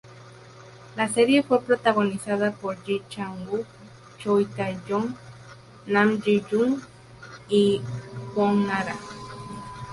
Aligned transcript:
La 0.95 1.07
serie 1.09 1.43
fue 1.43 1.61
protagonizada 1.61 2.51
por 2.53 2.75
Ji 2.83 3.03
Chang-wook, 3.07 3.67
Choi 4.17 4.45
Tae-joon, 4.45 5.15
Nam 5.85 6.19
Ji-hyun 6.19 6.81
y 7.49 7.79
Kwon 8.33 8.65
Nara. 8.65 8.95